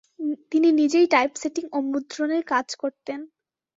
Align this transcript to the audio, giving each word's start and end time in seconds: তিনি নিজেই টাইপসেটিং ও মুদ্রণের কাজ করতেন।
তিনি 0.51 0.69
নিজেই 0.79 1.07
টাইপসেটিং 1.07 1.65
ও 1.71 1.87
মুদ্রণের 1.89 2.43
কাজ 2.51 2.67
করতেন। 2.81 3.19